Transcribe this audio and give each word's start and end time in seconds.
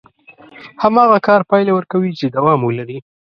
هماغه 0.83 1.17
کار 1.27 1.41
پايله 1.49 1.71
ورکوي 1.75 2.11
چې 2.19 2.33
دوام 2.35 2.59
ولري. 2.63 2.97